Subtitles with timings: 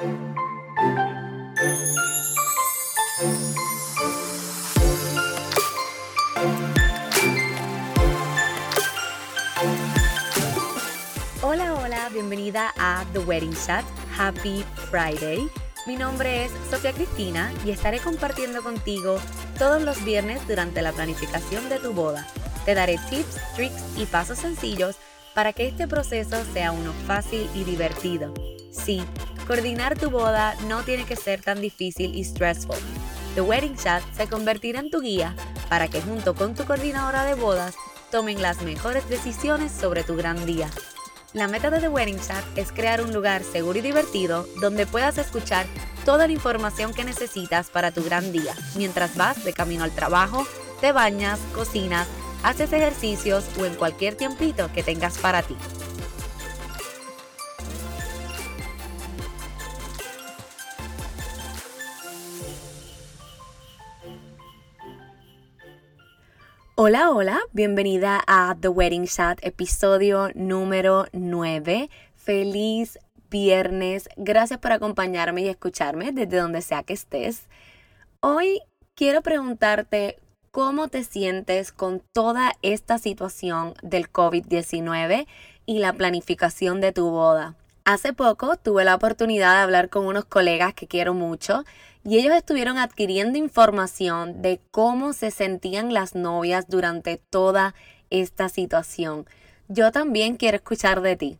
[0.00, 0.14] Hola,
[11.74, 13.84] hola, bienvenida a The Wedding Chat.
[14.16, 15.50] Happy Friday.
[15.88, 19.18] Mi nombre es Sofía Cristina y estaré compartiendo contigo
[19.58, 22.24] todos los viernes durante la planificación de tu boda.
[22.64, 24.94] Te daré tips, tricks y pasos sencillos
[25.34, 28.32] para que este proceso sea uno fácil y divertido.
[28.70, 29.02] Sí,
[29.48, 32.76] coordinar tu boda no tiene que ser tan difícil y stressful.
[33.34, 35.34] The Wedding Chat se convertirá en tu guía
[35.70, 37.74] para que junto con tu coordinadora de bodas
[38.10, 40.68] tomen las mejores decisiones sobre tu gran día.
[41.32, 45.16] La meta de The Wedding Chat es crear un lugar seguro y divertido donde puedas
[45.16, 45.64] escuchar
[46.04, 50.46] toda la información que necesitas para tu gran día, mientras vas de camino al trabajo,
[50.82, 52.06] te bañas, cocinas,
[52.42, 55.56] haces ejercicios o en cualquier tiempito que tengas para ti.
[66.80, 71.90] Hola, hola, bienvenida a The Wedding Chat, episodio número 9.
[72.14, 77.48] Feliz viernes, gracias por acompañarme y escucharme desde donde sea que estés.
[78.20, 78.60] Hoy
[78.94, 80.20] quiero preguntarte
[80.52, 85.26] cómo te sientes con toda esta situación del COVID-19
[85.66, 87.56] y la planificación de tu boda.
[87.84, 91.64] Hace poco tuve la oportunidad de hablar con unos colegas que quiero mucho
[92.08, 97.74] y ellos estuvieron adquiriendo información de cómo se sentían las novias durante toda
[98.08, 99.26] esta situación.
[99.68, 101.38] Yo también quiero escuchar de ti.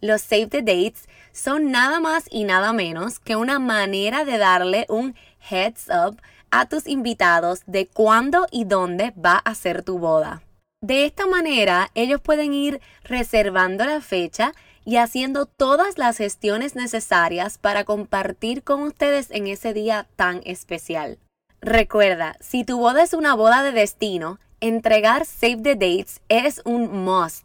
[0.00, 4.86] Los Save the Dates son nada más y nada menos que una manera de darle
[4.88, 5.14] un
[5.50, 10.42] heads up a tus invitados de cuándo y dónde va a ser tu boda.
[10.82, 14.54] De esta manera, ellos pueden ir reservando la fecha
[14.84, 21.18] y haciendo todas las gestiones necesarias para compartir con ustedes en ese día tan especial.
[21.60, 27.04] Recuerda, si tu boda es una boda de destino, entregar Save the Dates es un
[27.04, 27.44] must.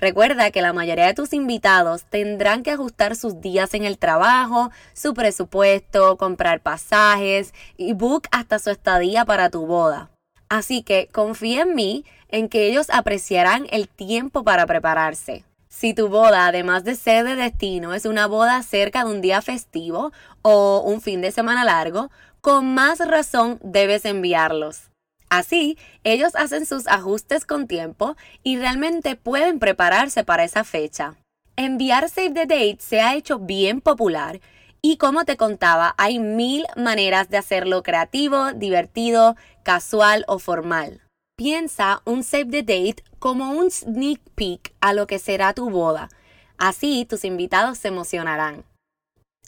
[0.00, 4.70] Recuerda que la mayoría de tus invitados tendrán que ajustar sus días en el trabajo,
[4.92, 10.10] su presupuesto, comprar pasajes y book hasta su estadía para tu boda.
[10.48, 15.44] Así que confía en mí en que ellos apreciarán el tiempo para prepararse.
[15.78, 19.40] Si tu boda, además de ser de destino, es una boda cerca de un día
[19.42, 20.10] festivo
[20.42, 24.90] o un fin de semana largo, con más razón debes enviarlos.
[25.30, 31.14] Así, ellos hacen sus ajustes con tiempo y realmente pueden prepararse para esa fecha.
[31.54, 34.40] Enviar Save the Date se ha hecho bien popular
[34.82, 41.02] y como te contaba, hay mil maneras de hacerlo creativo, divertido, casual o formal.
[41.38, 46.08] Piensa un Save the Date como un sneak peek a lo que será tu boda.
[46.56, 48.64] Así tus invitados se emocionarán.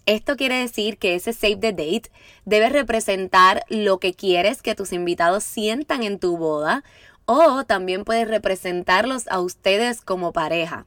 [0.06, 2.12] Esto quiere decir que ese save the date
[2.44, 6.84] debe representar lo que quieres que tus invitados sientan en tu boda
[7.24, 10.86] o también puedes representarlos a ustedes como pareja.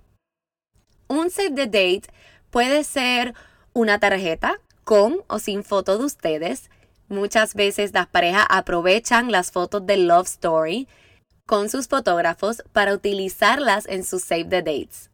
[1.09, 2.03] Un save the date
[2.50, 3.34] puede ser
[3.74, 6.69] una tarjeta con o sin foto de ustedes.
[7.09, 10.88] Muchas veces las parejas aprovechan las fotos de Love Story
[11.45, 15.10] con sus fotógrafos para utilizarlas en sus save the dates.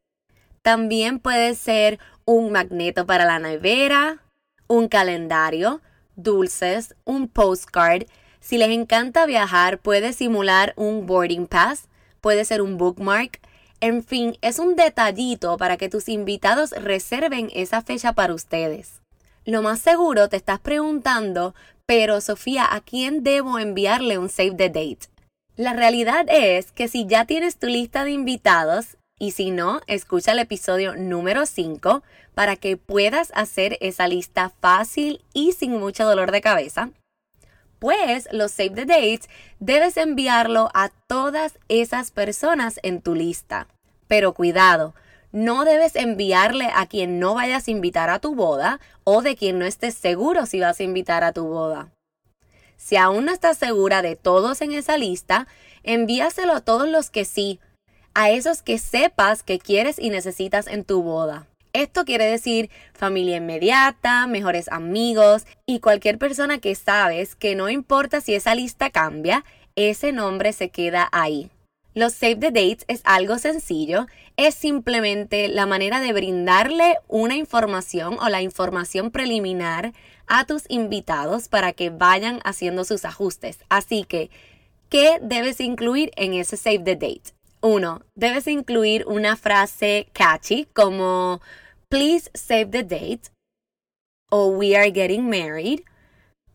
[0.62, 4.22] También puede ser un magneto para la nevera,
[4.68, 5.82] un calendario,
[6.16, 8.04] dulces, un postcard.
[8.40, 11.88] Si les encanta viajar, puede simular un boarding pass,
[12.22, 13.40] puede ser un bookmark.
[13.82, 19.02] En fin, es un detallito para que tus invitados reserven esa fecha para ustedes.
[19.46, 21.56] Lo más seguro te estás preguntando,
[21.90, 25.08] pero Sofía, ¿a quién debo enviarle un save the date?
[25.56, 30.34] La realidad es que si ya tienes tu lista de invitados, y si no, escucha
[30.34, 32.04] el episodio número 5
[32.36, 36.92] para que puedas hacer esa lista fácil y sin mucho dolor de cabeza.
[37.80, 39.28] pues los save the dates
[39.60, 43.68] debes enviarlo a todas esas personas en tu lista.
[44.08, 44.94] Pero cuidado,
[45.32, 49.60] no debes enviarle a quien no vayas a invitar a tu boda o de quien
[49.60, 51.90] no estés seguro si vas a invitar a tu boda.
[52.78, 55.48] Si aún no estás segura de todos en esa lista,
[55.84, 57.60] envíaselo a todos los que sí,
[58.14, 61.48] a esos que sepas que quieres y necesitas en tu boda.
[61.74, 68.22] Esto quiere decir familia inmediata, mejores amigos y cualquier persona que sabes que no importa
[68.22, 69.46] si esa lista cambia,
[69.76, 71.52] ese nombre se queda ahí.
[71.94, 74.08] Los Save the Dates es algo sencillo,
[74.38, 79.94] es simplemente la manera de brindarle una información o la información preliminar
[80.28, 83.60] a tus invitados para que vayan haciendo sus ajustes.
[83.70, 84.30] Así que,
[84.90, 87.34] ¿qué debes incluir en ese Save the Date?
[87.62, 91.42] Uno, debes incluir una frase catchy como
[91.90, 93.32] Please save the date
[94.30, 95.82] o We are getting married.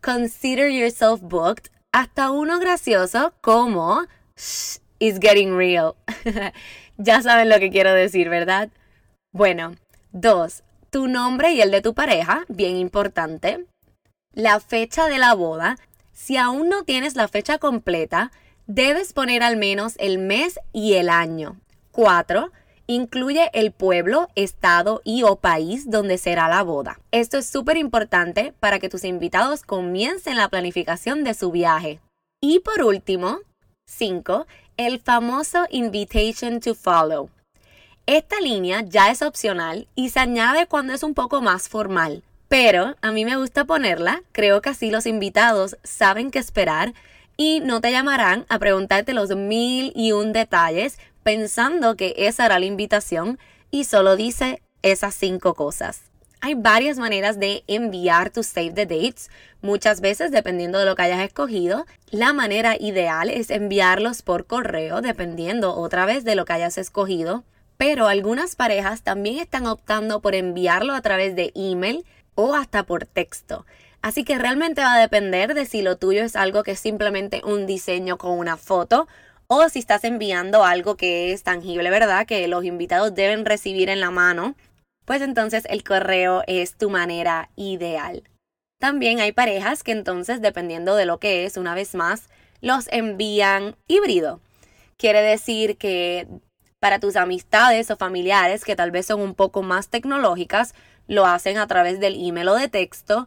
[0.00, 1.70] Consider yourself booked.
[1.92, 5.96] Hasta uno gracioso como Shh, it's getting real.
[6.96, 8.68] ya saben lo que quiero decir, ¿verdad?
[9.32, 9.74] Bueno,
[10.12, 13.66] dos, tu nombre y el de tu pareja, bien importante.
[14.32, 15.76] La fecha de la boda.
[16.12, 18.30] Si aún no tienes la fecha completa,
[18.66, 21.60] Debes poner al menos el mes y el año.
[21.92, 22.50] 4.
[22.86, 26.98] Incluye el pueblo, estado y o país donde será la boda.
[27.10, 32.00] Esto es súper importante para que tus invitados comiencen la planificación de su viaje.
[32.42, 33.40] Y por último,
[33.86, 34.46] 5.
[34.76, 37.30] El famoso invitation to follow.
[38.06, 42.24] Esta línea ya es opcional y se añade cuando es un poco más formal.
[42.48, 46.92] Pero a mí me gusta ponerla, creo que así los invitados saben qué esperar
[47.36, 52.58] y no te llamarán a preguntarte los mil y un detalles pensando que esa era
[52.58, 53.38] la invitación
[53.70, 56.10] y solo dice esas cinco cosas.
[56.46, 59.30] Hay varias maneras de enviar tus save the dates.
[59.62, 65.00] Muchas veces, dependiendo de lo que hayas escogido, la manera ideal es enviarlos por correo,
[65.00, 67.44] dependiendo otra vez de lo que hayas escogido.
[67.78, 72.04] Pero algunas parejas también están optando por enviarlo a través de email
[72.34, 73.64] o hasta por texto.
[74.02, 77.40] Así que realmente va a depender de si lo tuyo es algo que es simplemente
[77.42, 79.08] un diseño con una foto
[79.46, 82.26] o si estás enviando algo que es tangible, ¿verdad?
[82.26, 84.54] Que los invitados deben recibir en la mano.
[85.04, 88.22] Pues entonces el correo es tu manera ideal.
[88.80, 92.28] También hay parejas que entonces, dependiendo de lo que es, una vez más,
[92.60, 94.40] los envían híbrido.
[94.96, 96.26] Quiere decir que
[96.80, 100.74] para tus amistades o familiares que tal vez son un poco más tecnológicas,
[101.06, 103.26] lo hacen a través del email o de texto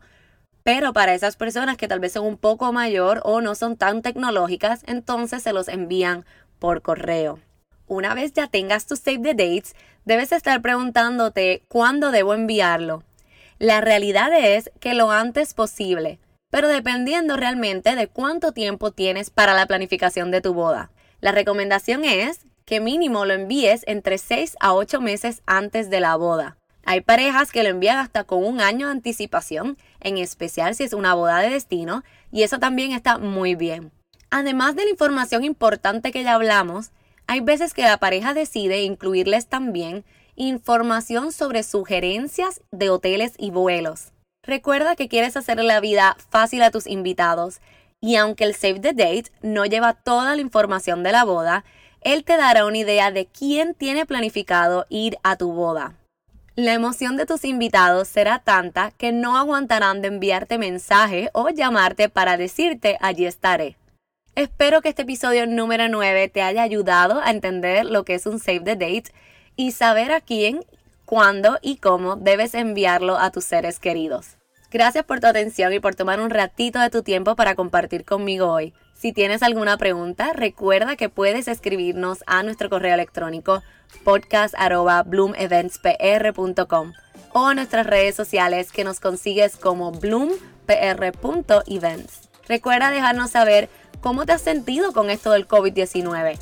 [0.67, 4.01] pero para esas personas que tal vez son un poco mayor o no son tan
[4.01, 6.25] tecnológicas, entonces se los envían
[6.59, 7.39] por correo.
[7.87, 9.73] Una vez ya tengas tu save the dates,
[10.03, 13.03] debes estar preguntándote cuándo debo enviarlo.
[13.59, 16.19] La realidad es que lo antes posible,
[16.49, 20.91] pero dependiendo realmente de cuánto tiempo tienes para la planificación de tu boda.
[21.21, 26.15] La recomendación es que mínimo lo envíes entre 6 a 8 meses antes de la
[26.17, 26.57] boda.
[26.83, 30.93] Hay parejas que lo envían hasta con un año de anticipación, en especial si es
[30.93, 33.91] una boda de destino, y eso también está muy bien.
[34.29, 36.91] Además de la información importante que ya hablamos,
[37.27, 44.13] hay veces que la pareja decide incluirles también información sobre sugerencias de hoteles y vuelos.
[44.43, 47.59] Recuerda que quieres hacer la vida fácil a tus invitados
[47.99, 51.65] y aunque el Save the Date no lleva toda la información de la boda,
[52.01, 55.95] él te dará una idea de quién tiene planificado ir a tu boda.
[56.55, 62.07] La emoción de tus invitados será tanta que no aguantarán de enviarte mensaje o llamarte
[62.07, 63.75] para decirte allí estaré.
[64.37, 68.37] Espero que este episodio número 9 te haya ayudado a entender lo que es un
[68.37, 69.11] save the date
[69.55, 70.63] y saber a quién,
[71.05, 74.37] cuándo y cómo debes enviarlo a tus seres queridos.
[74.69, 78.51] Gracias por tu atención y por tomar un ratito de tu tiempo para compartir conmigo
[78.51, 78.75] hoy.
[78.93, 83.63] Si tienes alguna pregunta, recuerda que puedes escribirnos a nuestro correo electrónico
[84.03, 86.93] podcast.bloomeventspr.com
[87.33, 92.29] o a nuestras redes sociales que nos consigues como bloompr.events.
[92.47, 93.67] Recuerda dejarnos saber
[94.01, 96.37] cómo te has sentido con esto del COVID-19.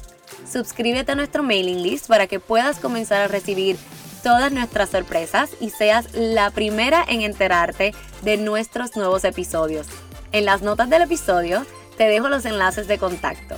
[0.51, 3.77] Suscríbete a nuestro mailing list para que puedas comenzar a recibir
[4.23, 7.93] todas nuestras sorpresas y seas la primera en enterarte
[8.23, 9.87] de nuestros nuevos episodios.
[10.31, 11.65] En las notas del episodio
[11.97, 13.55] te dejo los enlaces de contacto.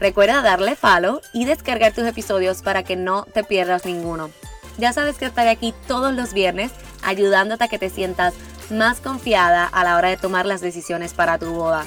[0.00, 4.30] Recuerda darle follow y descargar tus episodios para que no te pierdas ninguno.
[4.78, 6.72] Ya sabes que estaré aquí todos los viernes
[7.02, 8.34] ayudándote a que te sientas
[8.70, 11.86] más confiada a la hora de tomar las decisiones para tu boda.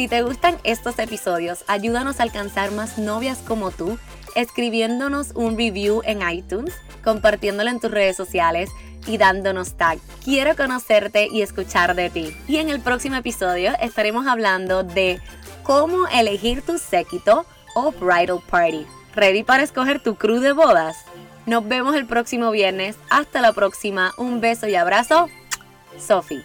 [0.00, 3.98] Si te gustan estos episodios, ayúdanos a alcanzar más novias como tú,
[4.34, 6.72] escribiéndonos un review en iTunes,
[7.04, 8.70] compartiéndolo en tus redes sociales
[9.06, 9.98] y dándonos tag.
[10.24, 12.34] Quiero conocerte y escuchar de ti.
[12.48, 15.20] Y en el próximo episodio estaremos hablando de
[15.64, 18.86] cómo elegir tu séquito o bridal party.
[19.14, 20.96] ¿Ready para escoger tu crew de bodas?
[21.44, 22.96] Nos vemos el próximo viernes.
[23.10, 24.14] Hasta la próxima.
[24.16, 25.28] Un beso y abrazo.
[25.98, 26.42] Sophie.